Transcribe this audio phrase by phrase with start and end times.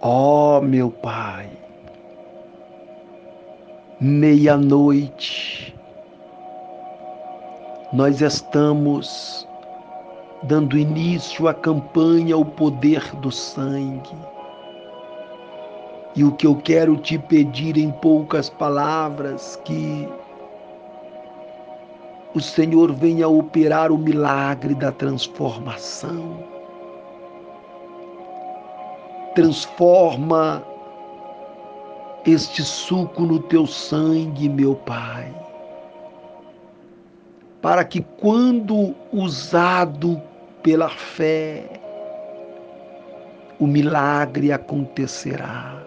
[0.00, 1.50] Ó oh, meu Pai,
[4.00, 5.74] meia-noite,
[7.92, 9.44] nós estamos
[10.44, 14.14] dando início à campanha O Poder do Sangue.
[16.14, 20.08] E o que eu quero te pedir em poucas palavras, que
[22.36, 26.57] o Senhor venha operar o milagre da transformação.
[29.38, 30.64] Transforma
[32.26, 35.32] este suco no teu sangue, meu Pai,
[37.62, 40.20] para que quando usado
[40.60, 41.62] pela fé,
[43.60, 45.84] o milagre acontecerá.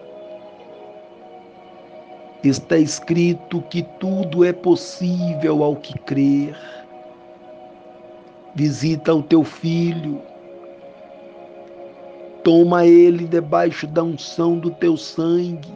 [2.42, 6.56] Está escrito que tudo é possível ao que crer.
[8.54, 10.22] Visita o teu filho,
[12.42, 15.72] toma ele debaixo da unção do teu sangue,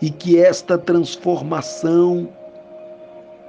[0.00, 2.28] e que esta transformação,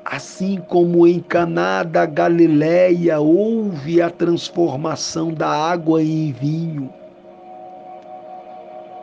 [0.04, 6.94] assim como em Caná da Galileia houve a transformação da água em vinho,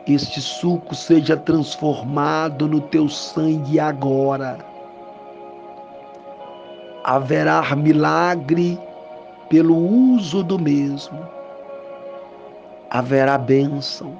[0.07, 4.57] este suco seja transformado no teu sangue agora.
[7.03, 8.79] Haverá milagre
[9.49, 11.19] pelo uso do mesmo.
[12.89, 14.19] Haverá bênção.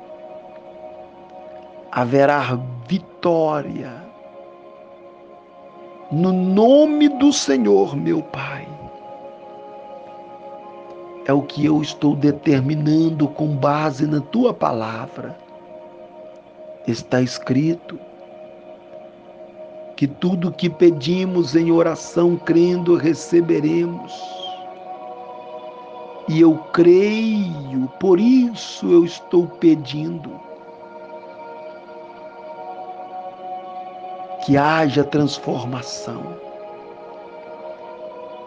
[1.92, 3.92] Haverá vitória.
[6.12, 8.68] No nome do Senhor, meu Pai.
[11.26, 15.38] É o que eu estou determinando com base na tua palavra
[16.92, 18.00] está escrito
[19.96, 24.14] que tudo que pedimos em oração crendo receberemos.
[26.30, 30.30] E eu creio, por isso eu estou pedindo
[34.46, 36.22] que haja transformação,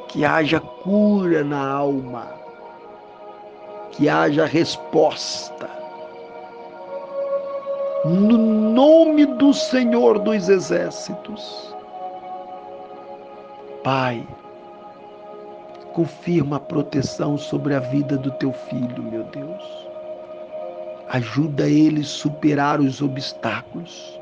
[0.06, 2.28] que haja cura na alma,
[3.91, 5.69] que haja resposta
[8.04, 11.75] no nome do Senhor dos Exércitos.
[13.82, 14.25] Pai,
[15.92, 19.62] confirma a proteção sobre a vida do teu filho, meu Deus.
[21.08, 24.20] Ajuda ele a superar os obstáculos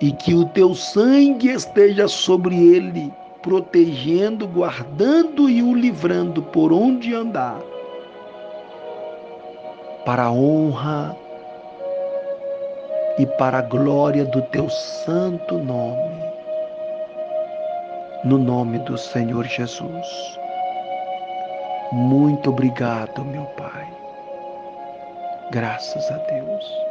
[0.00, 3.12] e que o teu sangue esteja sobre ele,
[3.42, 7.60] protegendo, guardando e o livrando por onde andar.
[10.04, 11.16] Para a honra
[13.18, 16.22] e para a glória do teu santo nome.
[18.24, 20.38] No nome do Senhor Jesus.
[21.90, 23.88] Muito obrigado, meu Pai.
[25.50, 26.87] Graças a Deus.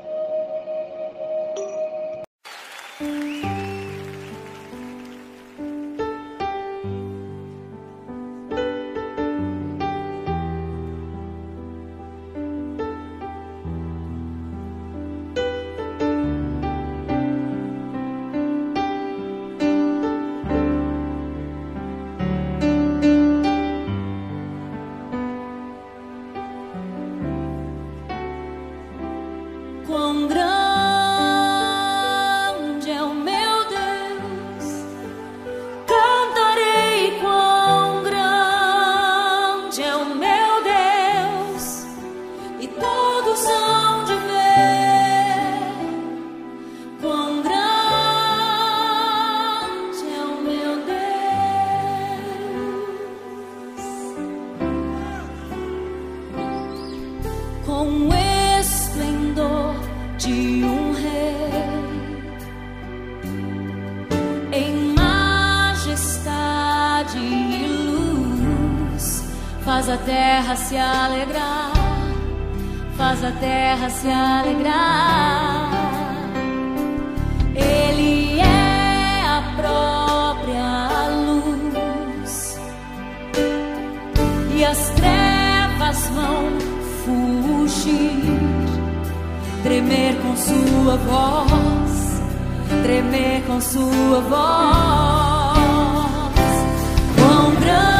[69.87, 71.71] Faz a terra se alegrar,
[72.97, 75.69] faz a terra se alegrar.
[77.55, 82.59] Ele é a própria luz
[84.55, 86.76] e as trevas vão
[87.87, 88.21] fugir,
[89.63, 92.21] tremer com sua voz,
[92.83, 95.17] tremer com sua voz.
[97.15, 97.96] tuas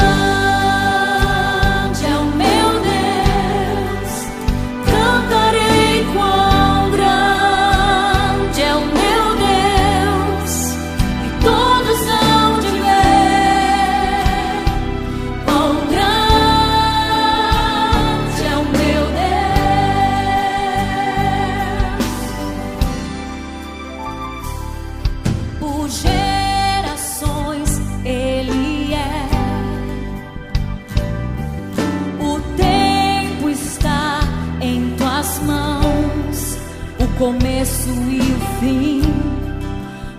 [37.18, 39.02] começo e o fim,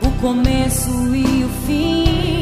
[0.05, 2.38] o começo e o fim.